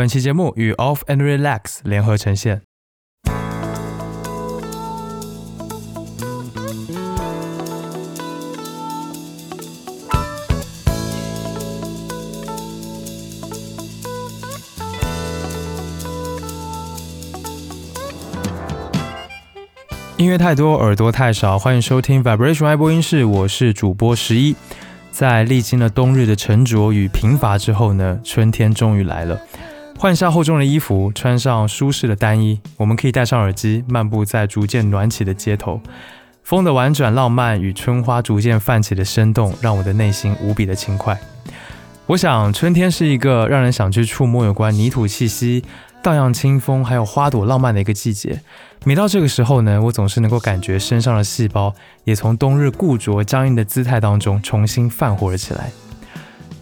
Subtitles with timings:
[0.00, 2.62] 本期节目与 Off and Relax 联合呈现。
[20.16, 24.56] 音乐太多，耳朵太少，欢迎收听 Vibration I 播音室，我是主播十一。
[25.10, 29.38] 在历经了冬日的沉着与贫乏之后呢，春天终于来了。
[30.02, 35.78] 换下厚重的衣服，穿上舒适的单衣，我们可以戴上耳机，漫步在逐渐暖起的街头。
[36.42, 41.20] 风的婉转浪漫与春花逐渐泛起的生动，让我的内心无比的轻快。
[42.06, 45.62] 我想，春天是一个让人想去触摸有关泥土气息。
[46.02, 48.40] 荡漾清风，还有花朵浪漫的一个季节。
[48.86, 55.70] 每到这个时候呢，我总是能够感觉身上的细胞也从冬日固着僵硬的姿态当中重新泛活了起来。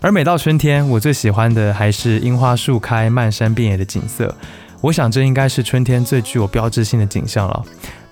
[0.00, 4.32] 而每到春天，我最喜欢的还是樱花树开、漫山遍野的景色。
[4.80, 7.64] 我想这应该是春天最具有标志性的景象了。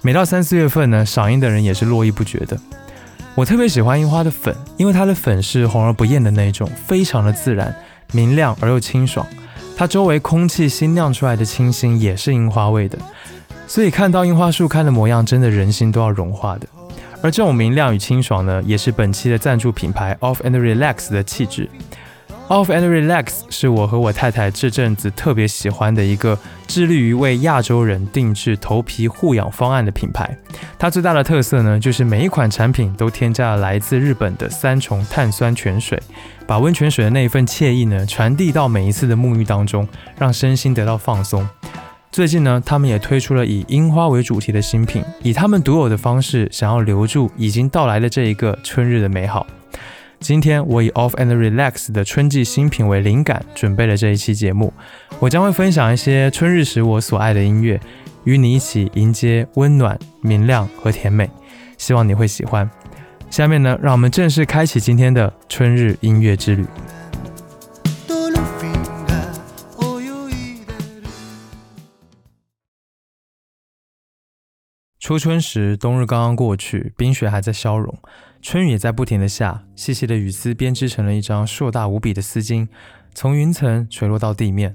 [0.02, 2.58] 每到三四月份呢，赏樱的人也是络绎不绝的。
[3.36, 7.72] 我特别喜欢樱花的粉，因为它的粉是红而不艳的那种，非常的自然、
[8.12, 9.24] 明亮而又清爽。
[9.76, 12.98] 它周围空气新酿出来的清新也是樱花味的，
[13.68, 16.66] 所以看到樱花树开的模样，真的人心都要融化的。
[17.22, 21.68] 而这种明亮与清爽呢，也是本期的赞助品牌 Off and Relax 的气质。
[22.48, 30.38] Off and Relax 是我和我太太这阵子特别喜欢的一个致力于为亚洲人定制头皮护养方案的品牌。
[30.78, 36.00] 它最大的特色呢，就是每一款产品都添加了来自日本的三重碳酸泉水，
[36.46, 41.48] 把温泉水的那一份惬意呢传递到每一次的沐浴当中，让身心得到放松。
[42.12, 49.46] 最近呢，他们也推出了以樱花为主题的新品，以他们独有的方式，想要留住已经到来的这一个春日的美好。
[50.18, 54.72] 今天我以 Off and Relax 的春季新品为灵感，准备了这一期节目。
[55.18, 57.78] 我将会分享一些春日时我所爱的音乐，
[58.24, 61.28] 与你一起迎接温暖、明亮和甜美。
[61.76, 62.68] 希望你会喜欢。
[63.28, 66.64] 下面呢，让我们正式开启今天的春日音乐之旅。
[75.06, 77.96] 初春时，冬日刚刚过去，冰雪还在消融，
[78.42, 82.66] 春雨也在不停的下，细细的雨丝编织成了一张硕大无比的丝巾，
[83.14, 84.74] 从云层垂落到地面。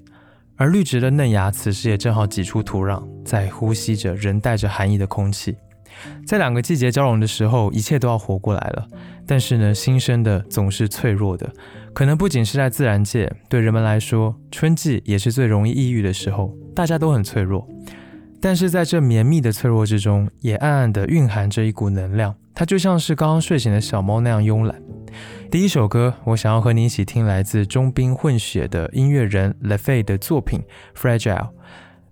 [0.55, 5.57] 而绿植的嫩芽此时也正好挤出土壤，在呼吸着仍带着寒意的空气。
[6.25, 8.87] 在两个季节交融的时候，一切都要活过来了。
[9.27, 11.51] 但是呢，新生的总是脆弱的，
[11.91, 17.67] 可能不仅是在自然界，对人们来说，春季也是最容易抑郁的时候，大家都很脆弱。
[18.41, 22.35] 但是在这绵密的脆弱之中，也暗暗地蕴含着一股能量。
[22.55, 24.81] 它就像是刚刚睡醒的小猫那样慵懒。
[25.51, 30.61] 第一首歌，我想要和你一起听来自中冰混血的音乐人 Le Fay 的作品
[30.99, 31.35] 《Fragile》。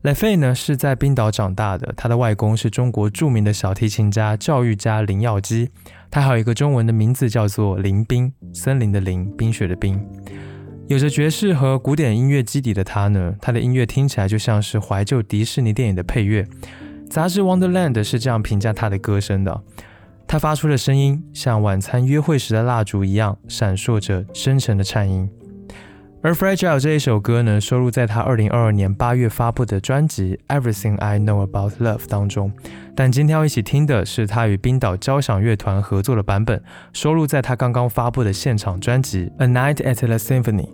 [0.03, 5.71] Le Fay 呢是在冰岛长大的，他的外公是中国著名的小提琴家、教育家林耀基。
[6.11, 9.99] 他还有一个中文的名字叫做林冰，森林的林，冰雪的冰。
[10.89, 16.47] 有着爵士和古典音乐基底的他呢，他的音乐听起来就像是怀旧迪士尼电影的配乐。
[17.07, 19.61] 杂志《Wonderland》是这样评价他的歌声的：
[20.25, 25.29] 他发出的声音像晚餐约会时的蜡烛一样，闪烁着深沉的颤音。
[26.21, 32.51] 而《Fragile》这一首歌呢，收录在他二零二二年八月发布的专辑《Everything I Know About Love》当中。
[32.93, 40.65] 但今天要一起听的是他与冰岛交响乐团合作的版本，收录在他刚刚发布的现场专辑《A Night at the Symphony》。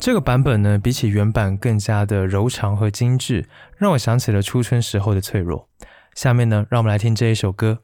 [0.00, 5.68] 这个版本呢，比起原版更加的柔长和精致，让我想起了初春时候的脆弱。
[6.16, 7.78] 下面呢，让我们来听这一首歌。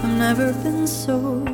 [0.02, 1.51] I've never been so.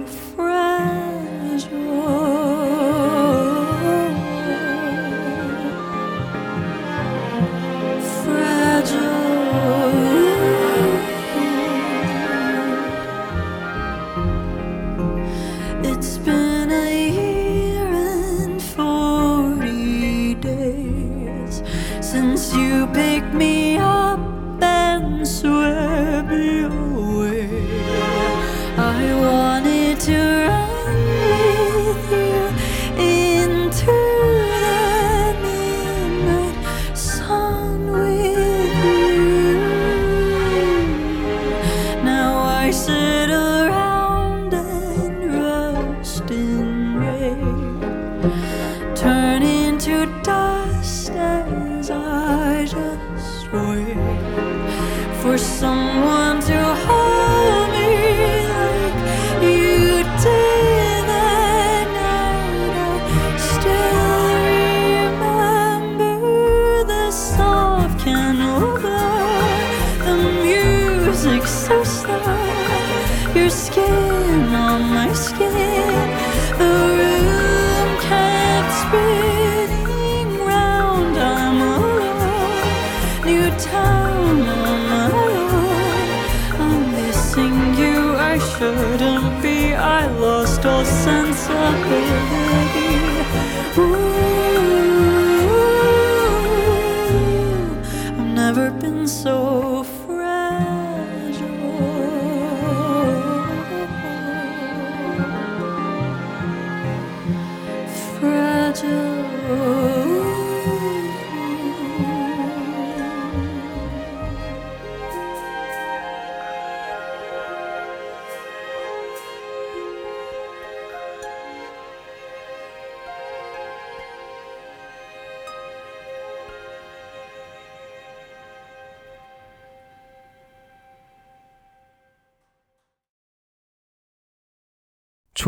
[99.09, 99.78] so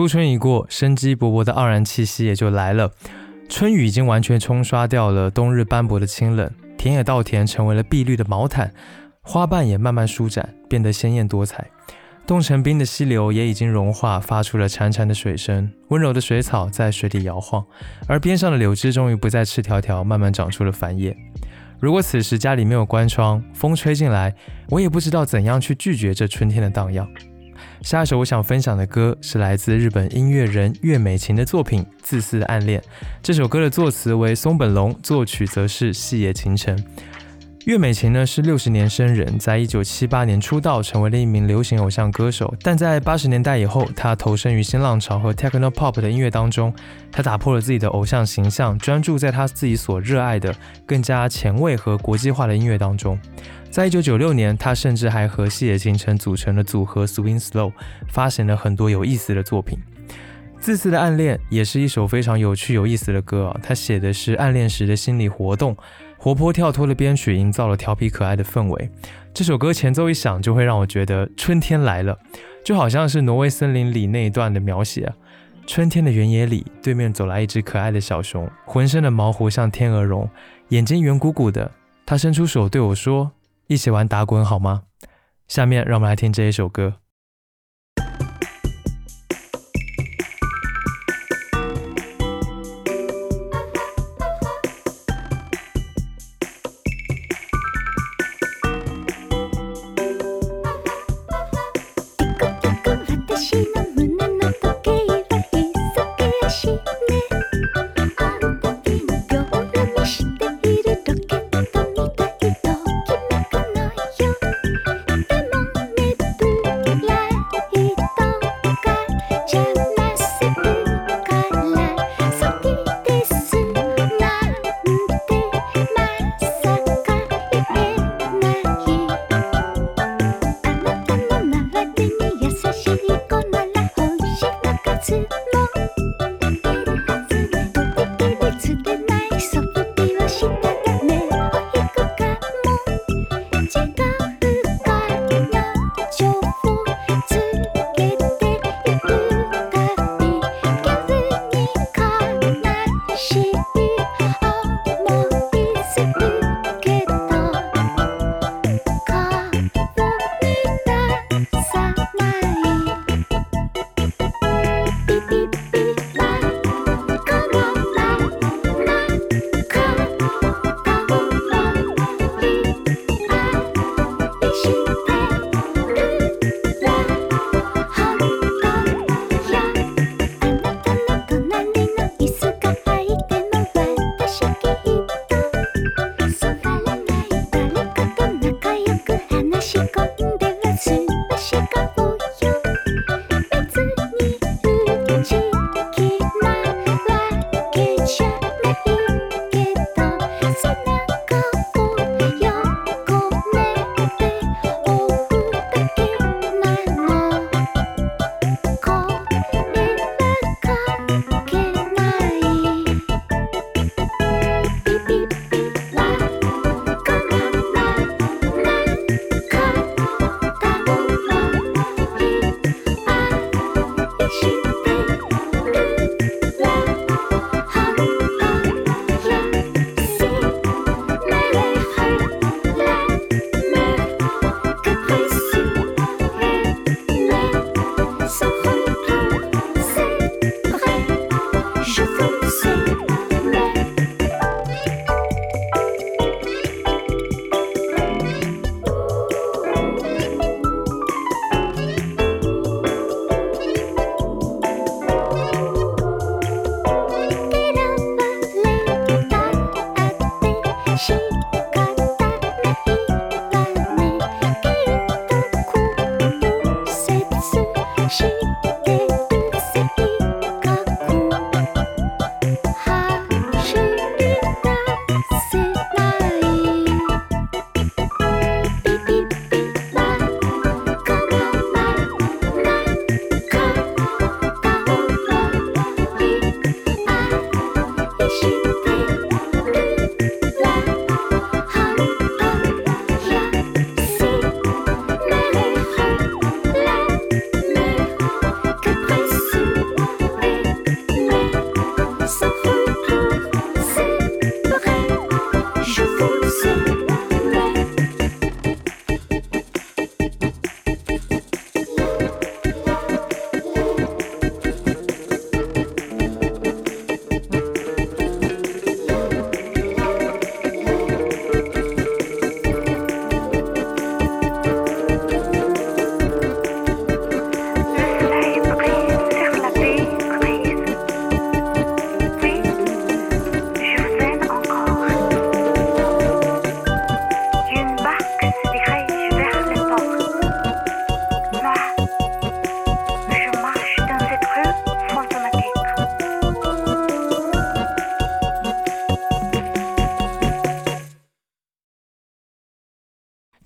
[0.01, 2.91] 初春一过，生机勃勃的盎然气息也就来了。
[3.51, 8.73] 春雨已经完全冲刷掉了冬日斑驳的清冷，田野稻田成为了碧绿的毛毯，
[9.21, 11.67] 花瓣也慢慢舒展，变得鲜艳多彩。
[12.27, 15.71] 冻成冰的溪流也已经融化，发出了潺潺的水声。
[15.91, 17.63] 温柔的水草在水里摇晃，
[18.09, 21.15] 而边上的柳枝终于不再赤条条，慢慢长出了繁叶。
[21.79, 24.35] 如果此时家里没有关窗，风吹进来，
[24.71, 27.07] 我也不知道怎样去拒绝这春天的荡漾。
[27.83, 32.79] 下一首我想分享的歌是来自日本音乐人月美琴的作品《自私的暗恋》。
[33.23, 36.79] 这首歌的作词为松本龙，作曲则是细野晴臣。
[37.65, 42.55] 月美琴呢是六十年生人，在一九七八年出道，成为了一名流行偶像歌手。
[42.63, 46.73] 但在八十年代以后，她投身于新浪潮和 techno pop 的音乐当中，
[47.11, 53.19] 她打破了自己的偶像形象，专注在她自己所热爱的更加前卫和国际化的音乐当中。
[53.71, 57.73] 在一九九六年，他甚至还和细野晴臣组成了组合 Swing Slow，
[58.09, 59.79] 发行了很多有意思的作品。
[60.59, 65.77] 自私的暗恋也是一首非常有趣有意思的歌啊，他写的是暗恋时的心理活动。
[66.19, 68.91] 活泼跳脱的编曲营造了调皮可爱的氛围。
[69.33, 72.19] 这首歌前奏一响，就会让我觉得春天来了，
[72.65, 75.11] 就好像是《挪威森林》里那一段的描写。
[75.67, 80.29] 春天的原野里，对面走来一只可爱的小熊，浑身的毛胡像天鹅绒，
[80.71, 81.71] 眼睛圆鼓鼓的。
[82.05, 83.31] 他伸出手对我说
[83.71, 84.83] ：“一起玩打滚好吗？”
[85.47, 86.97] 下面让我们来听这一首歌。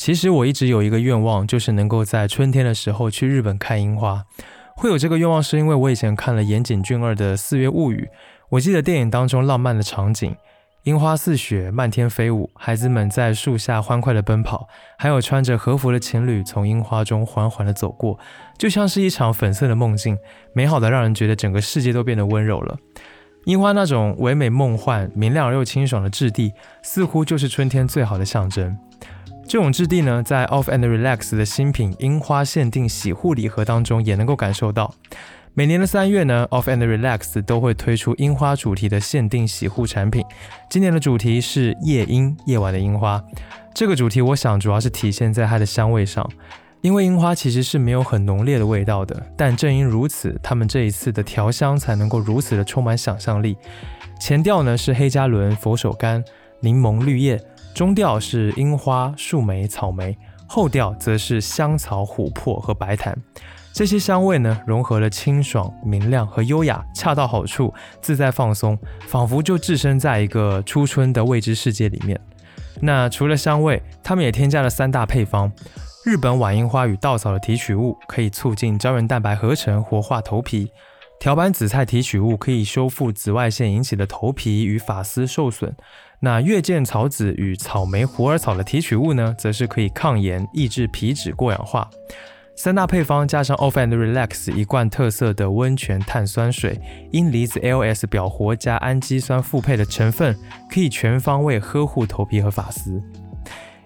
[0.04, 4.23] 其实我一直有一个愿望，就是能够在春天的时候去日本看樱花。
[4.76, 8.11] 会有这个愿望，是因为我以前看了岩井俊二的《四月物语》，
[8.50, 10.37] 我记得电影当中浪漫的场景，
[10.82, 14.68] 樱花似雪，漫天飞舞，孩子们在树下欢快地奔跑，
[14.99, 18.18] 还有穿着和服的情侣从樱花中缓缓地走过，
[18.58, 20.18] 就像是一场粉色的梦境，
[20.52, 22.76] 美好的让人觉得整个世界都变得温柔了。
[23.46, 28.76] 樱花那种唯美梦幻、明亮而又清爽的质地，似乎就是春天最好的象征。
[29.46, 34.94] 这种质地呢，在 Off and Relax 的新品樱花限定洗护礼盒当中也能够感受到。
[35.52, 40.24] 每年的三月呢，Off and Relax 都会推出樱花主题的限定洗护产品。
[40.68, 43.22] 今年的主题是夜樱，夜晚的樱花。
[43.72, 46.28] 这个主题我想主要是体现在它的香味上，
[46.80, 53.56] 因为樱花其实是没有很浓烈的味道的，但正因如此，他们这一次的调香才能够如此的充满想象力。
[54.18, 56.24] 前调呢是黑加仑、佛手柑、
[56.60, 57.40] 柠檬、绿叶。
[57.74, 60.16] 中调是樱花、树莓、草莓，
[60.46, 63.20] 后调则是香草、琥珀和白檀。
[63.72, 68.78] 这些香味呢，融合了清爽、明亮和优雅，恰到好处，自在放松，
[69.08, 72.18] 仿佛就置身在一个初春的未知世界里面。
[72.80, 75.50] 那除了香味，他们也添加了三大配方：
[76.06, 80.70] 日本晚樱花与稻草的提取物，可以促进胶原蛋白合成，活化头皮。
[81.18, 85.74] 条板紫菜提取物可以修复紫外线引起的头皮与发丝受损。
[86.24, 91.86] 那月见草籽与草莓虎耳草的提取物呢，则是可以抗炎、抑制皮脂过氧化。
[92.56, 100.34] 三大配方加上 Off and Relax 一罐特色的温泉碳酸水，因离子 LS 表活加氨基酸复配的成分，
[100.70, 103.02] 可以全方位呵护头皮和发丝。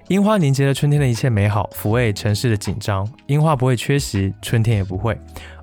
[0.07, 3.07] 樱花凝结了春天的一切美好，抚慰城市的紧张。
[3.27, 5.15] 樱花不会缺席，春天也不会。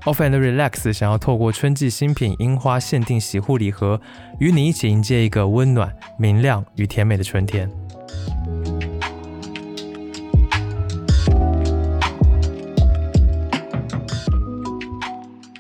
[0.03, 3.99] Off and Relax 想要透过春季新品樱花限定洗护礼盒，
[4.39, 7.69] 与你一起迎接一个温暖、明亮与甜美的春天。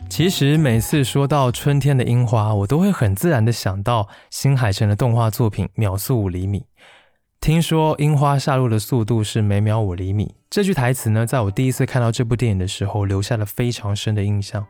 [0.09, 6.59] 其实每次说到春天的樱花，我都会很自然的想到新海诚的动画作品《秒速五厘米》。
[7.41, 14.65] 听说樱花下落的速度是每秒五厘米，这句台词呢，在我第一次看到这部电影的时候，留下了非常深的印象。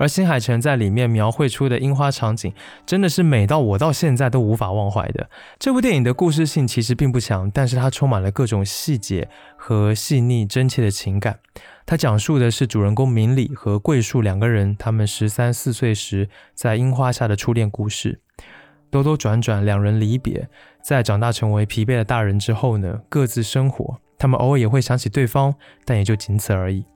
[0.00, 2.54] 而新海诚在里面描绘出的樱花场景，
[2.86, 5.28] 真的是美到我到现在都无法忘怀的。
[5.58, 11.40] 这部电影的故事性其实并不强，但是它充满了各种细节和细腻真切的情感。
[11.84, 18.20] 它讲述的是主人公明里和桂树两个人，他们十三四岁时在樱花下的初恋故事。
[18.90, 20.48] 兜兜转转，两人离别。
[20.82, 24.00] 在长大成为疲惫的大人之后呢，各自生活。
[24.18, 25.54] 他们偶尔也会想起对方，
[25.84, 26.86] 但也就仅此而已。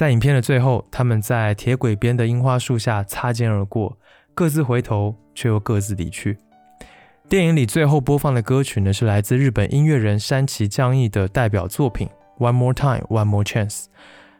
[0.00, 3.98] 在影片的最后，他们在铁轨边的樱花树下擦肩而过，
[4.34, 6.38] 各自回头，却又各自离去。
[7.28, 12.08] 电影里最后播放的歌曲呢，是来自日本音乐人山崎将义的代表作品
[12.42, 13.84] 《One More Time, One More Chance》。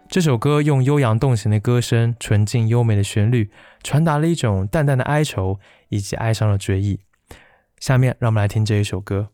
[0.08, 3.50] 这首歌用悠扬动情的歌声、纯净优美的旋律，
[3.82, 7.00] 传达了一种淡淡的哀愁以及哀伤的追忆。
[7.78, 9.28] 下面，让我们来听这一首歌。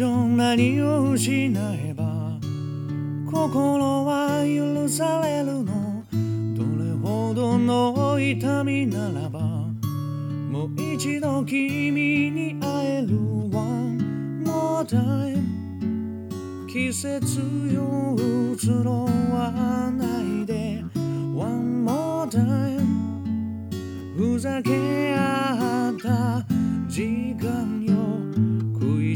[0.00, 2.40] 上何を失えば
[3.30, 6.02] 心は許されるの。
[6.54, 9.40] どれほどの痛みならば
[10.50, 13.14] もう一度君に会える
[13.52, 18.16] One more time 季節よ
[18.56, 20.82] 移ろわないで。
[21.36, 22.80] One more time
[24.16, 26.42] ふざけ合った
[26.88, 27.90] 時間よ。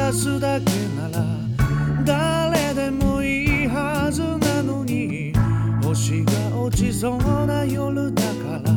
[0.00, 1.24] らすだけなら
[2.04, 5.34] 誰でもいいはずなのに
[5.84, 8.72] 星が落ちそうな夜だから。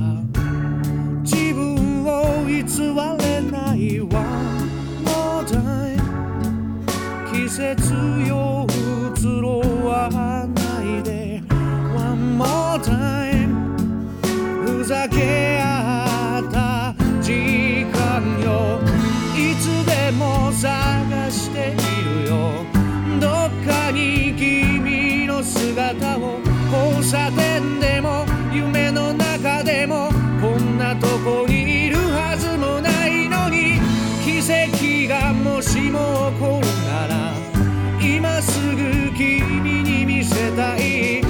[1.23, 2.62] 自分を偽
[3.23, 4.07] れないわ。
[5.05, 6.01] More time
[7.31, 7.93] 季節
[8.27, 8.67] よ
[9.15, 11.41] 移ろわないで。
[11.95, 13.77] One more time
[14.65, 15.53] ふざけ
[23.93, 26.39] に君の姿を
[26.71, 30.10] 交差点でも夢の中でも
[30.41, 33.79] こんなとこにいるはずもないのに
[34.25, 37.34] 奇跡がもしも起こるなら
[38.01, 41.21] 今すぐ君に見せたい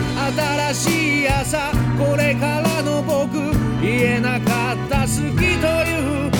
[0.71, 3.34] 新しい朝これからの僕
[3.82, 6.33] 言えなかった好きという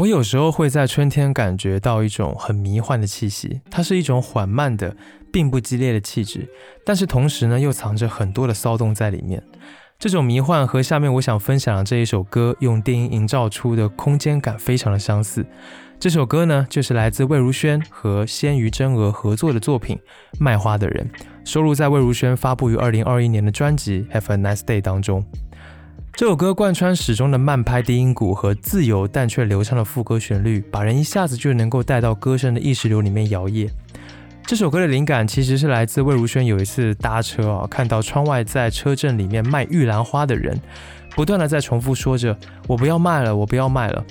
[0.00, 4.96] 我有时候会在春天感觉到一种很迷幻的气息，它是一种缓慢的，
[5.30, 6.48] 并不激烈的气质，
[6.86, 9.42] 但是同时呢，又藏着很多的骚动在里面。
[9.98, 15.44] 这种迷幻和下面我想分享的这一首歌用电音营造出的空间感非常的相似。
[15.98, 19.96] 这首歌呢，就是来自魏如萱和鲜于真娥合作的作品
[20.38, 21.10] 《卖花的人》，
[21.44, 25.22] 收录在魏如萱发布于二零二一年的专辑《Have a Nice Day》当中。
[26.20, 33.70] 这首歌贯穿始终的慢拍低音鼓和自由但却流畅的副歌旋律，把人一下子就能够带到歌声的意识流里面摇曳。
[34.42, 40.60] 这首歌的灵感其实是来自魏如萱有一次搭车啊，看到窗外在车阵里面卖玉兰花的人，
[41.16, 42.36] 不断的在重复说着
[42.68, 44.04] “我不要卖了，我不要卖了”。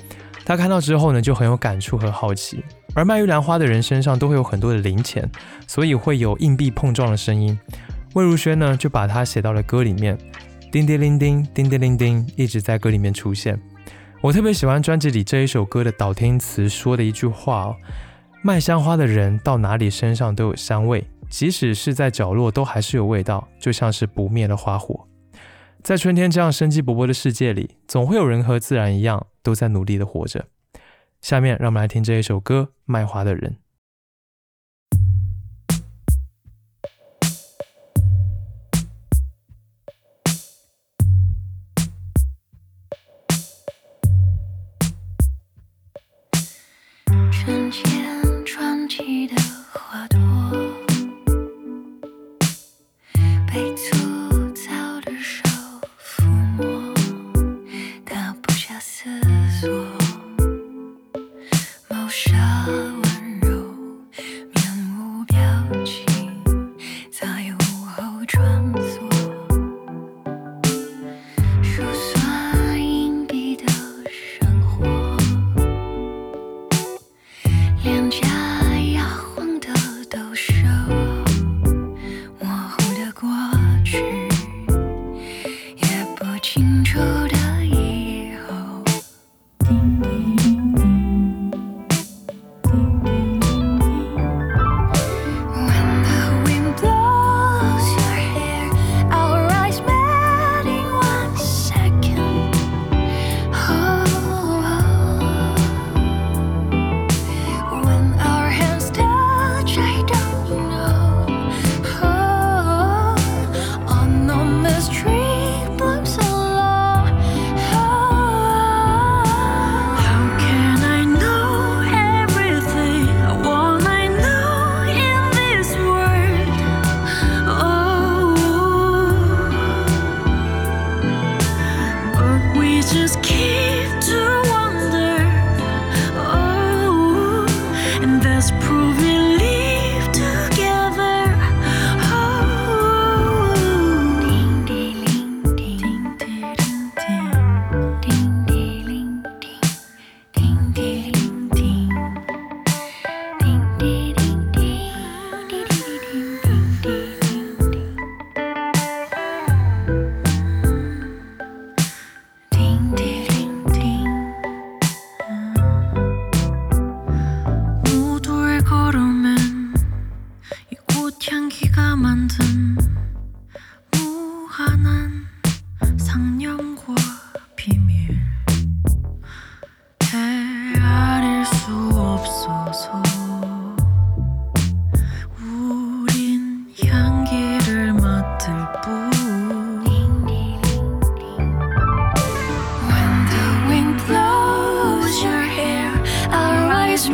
[0.43, 2.63] 她看到之后呢，就很有感触和好奇。
[2.95, 5.29] 而卖玉兰花的人身上都会有很多的零钱，
[5.67, 7.55] 所以会有硬币碰撞的声音。
[8.15, 10.17] 魏如萱呢，就把它写到了歌里面。
[10.71, 13.59] 叮叮铃叮，叮叮铃叮，一直在歌里面出现。
[14.21, 17.75] 我特别喜欢专辑里这一首歌的导听词说的一句话哦：
[18.43, 25.07] 卖香花的人到哪里身上都有香味，即使是在角落都还是有味道，就像是不灭的花火。
[25.81, 30.45] 在春天这样生机勃勃的世界里，总会有人和自然一样，都在努力的活着。
[31.19, 33.51] 下面让我们来听这一首歌《卖花的人》。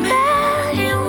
[0.09, 1.04] bad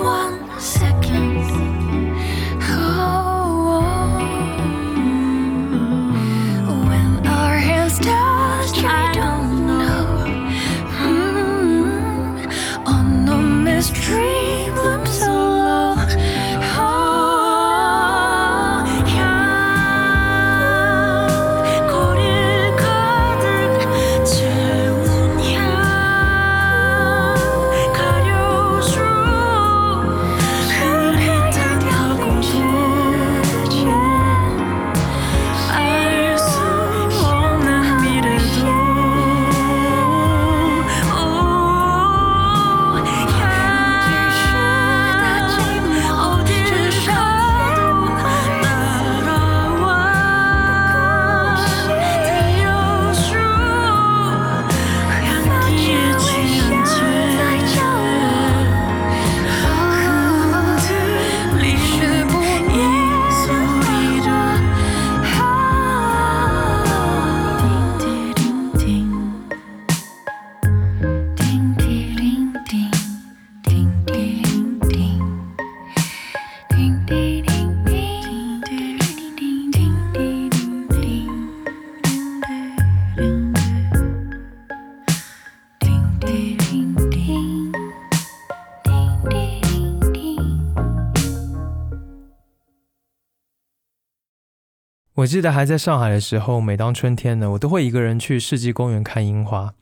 [95.17, 99.73] 我记得还在上海的时候每当春天呢我都会一个人去世纪公园看樱花。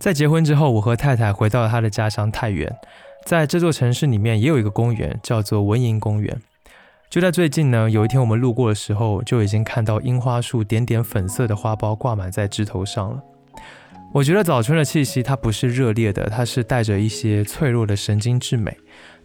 [0.00, 2.76] 在结婚之后我和太太回到了她的家乡太原。
[3.24, 6.42] 在这座城市里面也有一个公园叫做文营公园。
[7.12, 13.22] 就在最近呢，有一天我们路过的时候，就已经看到樱花树点点粉色的花苞挂满在枝头上了。
[14.14, 18.74] 我觉得早春的气息，它不是热烈的，它是带着一些脆弱的神经质美。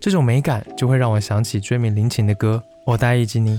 [0.01, 3.57] 这种美感就会让我想起追名林琴的歌《我带一吉尼》。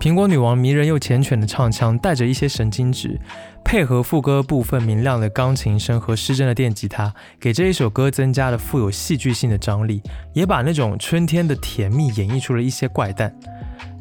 [0.00, 3.20] 苹果女王迷人又缱绻的唱腔，带着一些神经质，
[3.62, 13.30] 配合副歌部分明亮的钢琴声和失真的电吉他，给这一首歌增加了富有戏剧性的张力，也把那种春天的甜蜜演绎出了一些怪诞。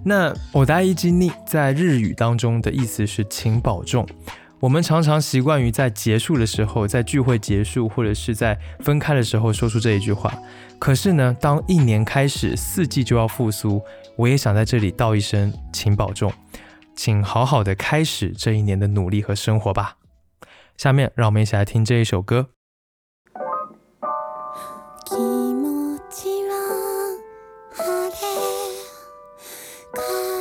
[0.07, 4.07] 那“我大一吉尼”在日语当中的意思是请保重。
[4.59, 10.31] 我们常常习惯于在结束的时候，在聚会结束或者是在分开的时候说出这一句话。
[10.77, 13.81] 可是呢，当一年开始，四季就要复苏。
[14.15, 16.31] 我也想在这里道一声，请保重，
[16.95, 19.97] 请好好的开始这一年的努力和生活吧。
[20.77, 22.54] 下面让我们一起来听这一首歌。
[29.97, 30.31] Oh.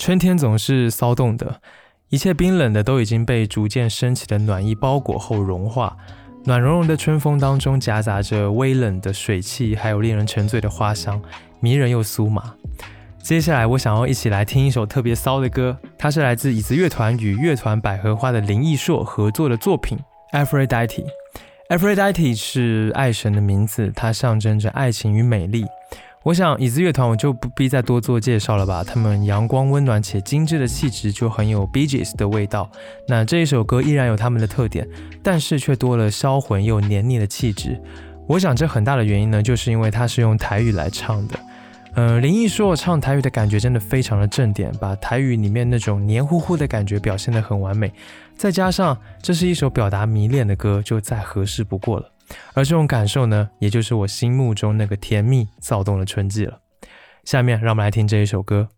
[0.00, 1.60] 春天总是骚动的，
[2.08, 5.94] 一切冰冷的都已经被逐渐升起的暖意包裹后融化。
[6.46, 11.20] 暖融融的春风当中夹杂着微冷的水汽，还有令人沉醉的花香，
[11.60, 12.54] 迷人又酥麻。
[13.22, 19.98] 接下来我想要一起来听一首特别骚的歌，它是来自椅子乐团与乐团百合花的林奕硕合作的作品
[20.42, 21.04] 《Aphrodite》。
[21.68, 25.66] Aphrodite 是爱神的名字，它象征着爱情与美丽。
[26.22, 32.70] 我想椅子乐团我就不必再多做介绍了吧，他们阳光温暖且精致的气质就很有 b g s 的味道。
[33.08, 34.86] 那这一首歌依然有他们的特点，
[35.22, 37.80] 但是却多了销魂又黏腻的气质。
[38.28, 41.40] 我想这很大的原因呢，就是因为他是用台语来唱的。
[41.94, 47.90] 嗯，林毅说唱台语的感觉真的非常的正点，把台语里面那种黏糊糊的感觉表现得很完美。
[48.36, 52.06] 再加上这是一首表达迷恋的歌，就再合适不过了。
[52.54, 56.60] 而这种感受呢，也就是我心目中那个甜蜜躁动的春季了。
[57.24, 58.68] 下面让我们来听这一首歌。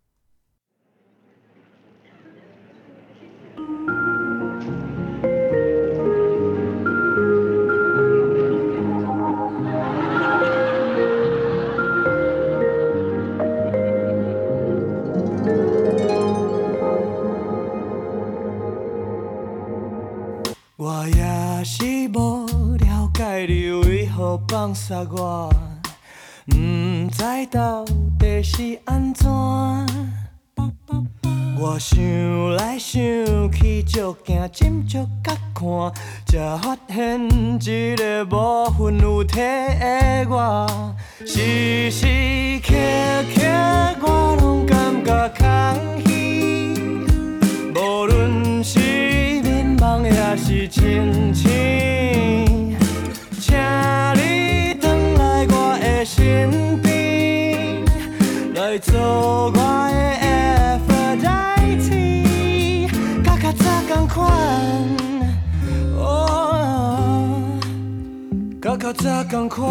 [20.85, 25.49] 我也是无了解你为何放下我，
[26.47, 26.57] 不
[27.09, 27.85] 知到
[28.19, 29.31] 底是安怎。
[31.57, 31.97] 我想
[32.57, 32.99] 来想
[33.49, 35.93] 去，足惊斟酌甲看，
[36.27, 37.29] 才发现
[37.61, 40.67] 一个无魂有体的我，
[41.25, 42.05] 时时
[42.59, 42.73] 刻
[43.33, 43.41] 刻
[44.01, 45.45] 我拢感觉空
[46.05, 46.12] 虚，
[50.55, 52.77] 是清醒，
[53.41, 53.55] 请
[54.13, 54.85] 你回
[55.17, 57.83] 来我的身边，
[58.53, 59.59] 来做我的
[61.17, 62.87] Aphrodite，
[63.23, 64.21] 甲较早同款，
[65.97, 67.59] 哦，
[68.61, 69.63] 甲较早同款。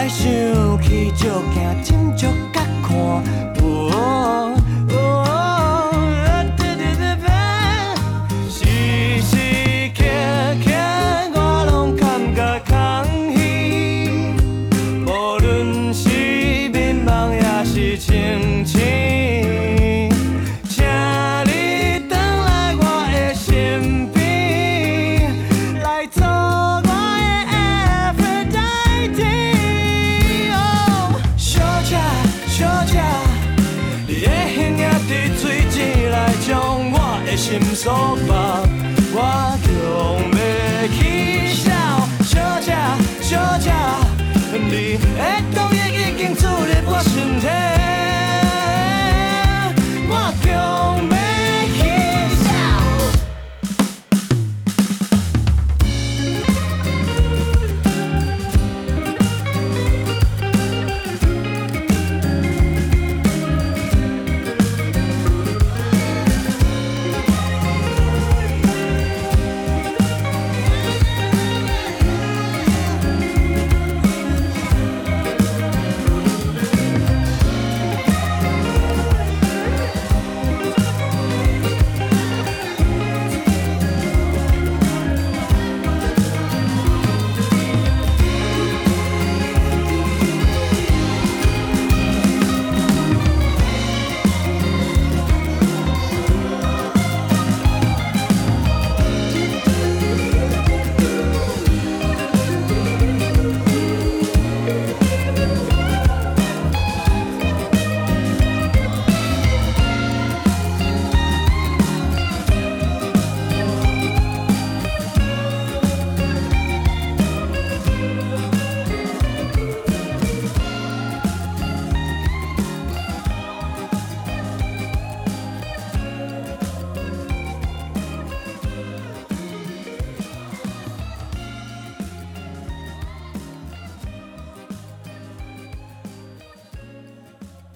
[0.00, 0.24] 来想
[0.80, 4.49] 去，足惊斟酌甲看。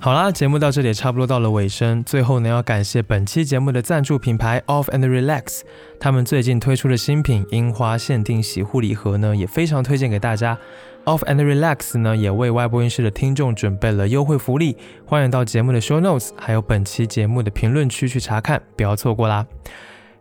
[0.05, 2.05] 好啦，节目到这里差不多到了尾声。
[2.05, 5.63] 最后呢，要感谢本期节目的赞助品牌 Off and Relax，
[5.99, 10.59] 他们最近推出的新品樱花限定洗护礼盒呢，也非常推荐给大家。
[11.07, 14.77] Off and Relax 呢，也为外播音室的听众准备了优惠福利，
[15.07, 19.47] 欢迎到节目的 Show Notes，还有本期节目的评论区去查看，不要错过啦。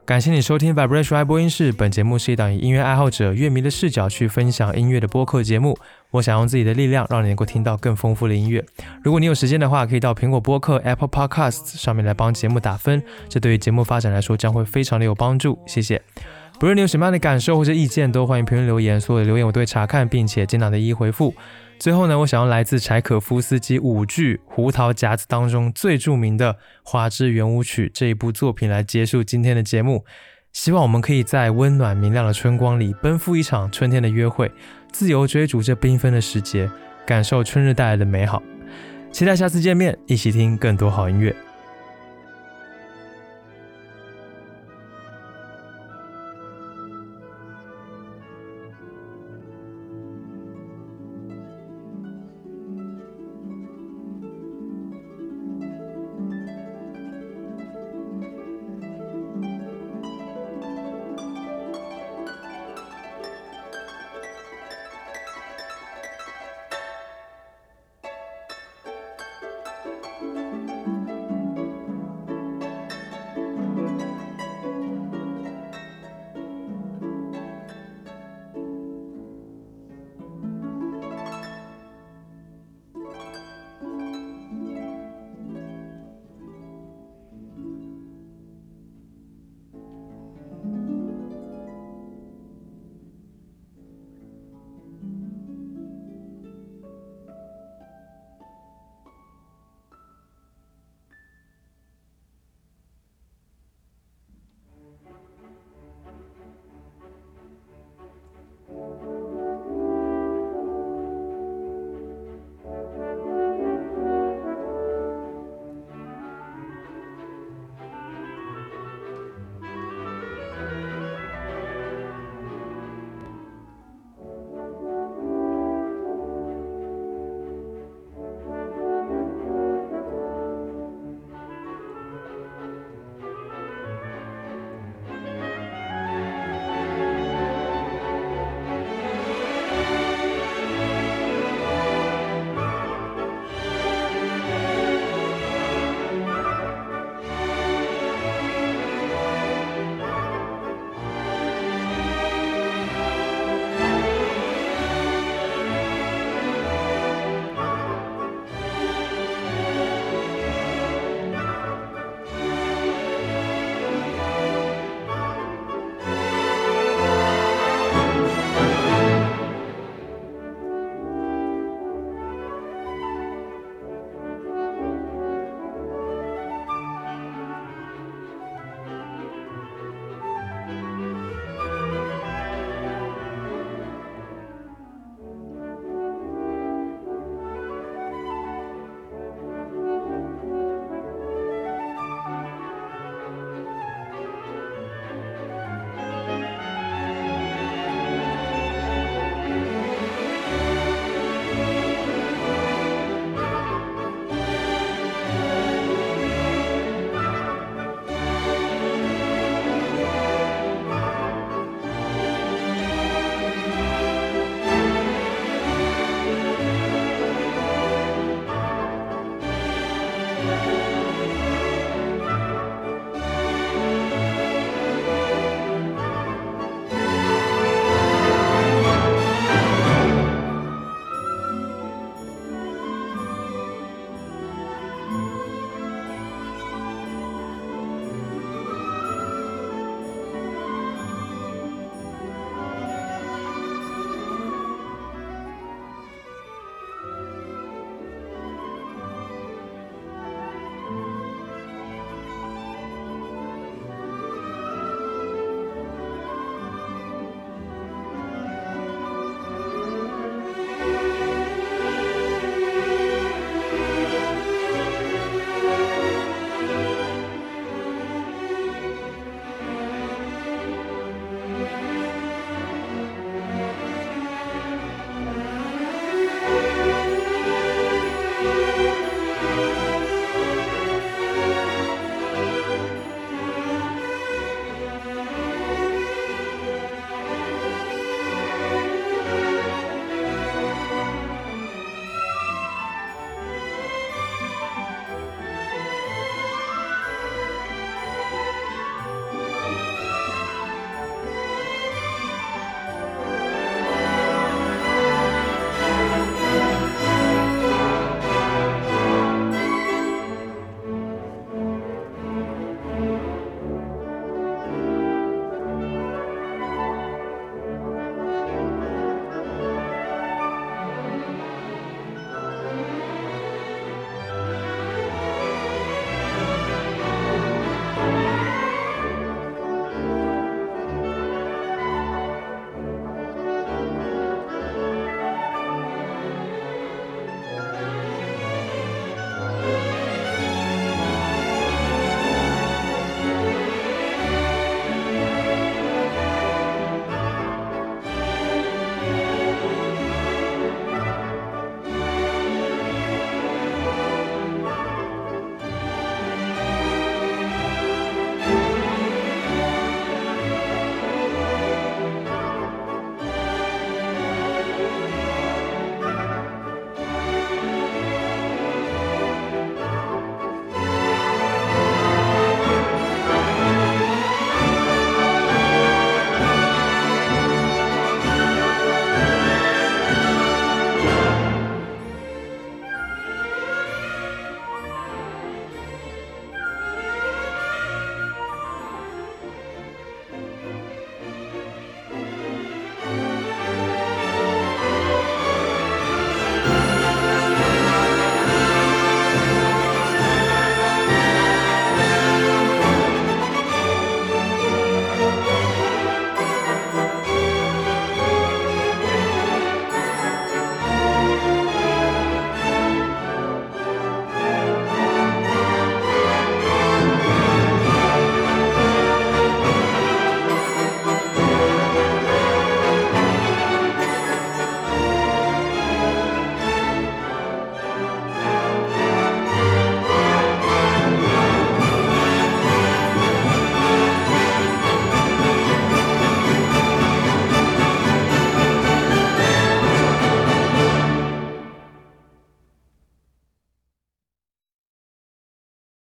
[0.06, 1.72] 感谢你收听 Vibration 爱播音室。
[1.72, 5.78] 本节目是一档以音乐爱好者、乐迷的视角去分享音乐的播客节目。
[6.12, 8.66] 我想用自己的力量，让你能够听到更丰富的音乐。
[9.02, 15.58] 如果你有时间的话，可以到苹果播客 Apple Podcasts 上面来帮节目打分，这对于节目发展来说将会非常的有帮助。
[15.66, 16.02] 谢谢。
[16.60, 21.34] 不论你有什么样的感受或者意见，都欢迎评论留言，所有的留言我都会查看，并且尽量的一一回复。
[21.84, 30.06] 最后呢，我想要来自柴可夫斯基舞剧《胡桃夹子》当中最著名的《花之圆舞曲》这一部作品来结束今天的节目。
[30.54, 34.50] 希望我们可以在温暖明亮的春光里奔赴一场春天的约会，
[34.94, 36.72] 自由追逐这缤纷的时节，
[37.06, 38.42] 感受春日带来的美好。
[39.12, 41.36] 期待下次见面，一起听更多好音乐。